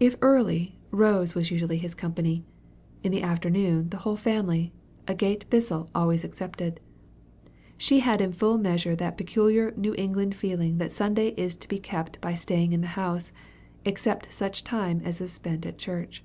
If 0.00 0.16
early, 0.22 0.78
Rose 0.90 1.34
was 1.34 1.50
usually 1.50 1.76
his 1.76 1.94
company; 1.94 2.42
in 3.02 3.12
the 3.12 3.22
afternoon 3.22 3.90
the 3.90 3.98
whole 3.98 4.16
family, 4.16 4.72
Agate 5.06 5.44
Bissell 5.50 5.90
always 5.94 6.24
excepted. 6.24 6.80
She 7.76 7.98
had 7.98 8.22
in 8.22 8.32
full 8.32 8.56
measure 8.56 8.96
that 8.96 9.18
peculiar 9.18 9.74
New 9.76 9.94
England 9.98 10.34
feeling 10.36 10.78
that 10.78 10.90
Sunday 10.94 11.34
is 11.36 11.54
to 11.56 11.68
be 11.68 11.78
kept 11.78 12.18
by 12.22 12.32
staying 12.32 12.72
in 12.72 12.80
the 12.80 12.86
house, 12.96 13.30
except 13.84 14.32
such 14.32 14.64
time 14.64 15.02
as 15.04 15.20
is 15.20 15.34
spent 15.34 15.66
at 15.66 15.76
church. 15.76 16.24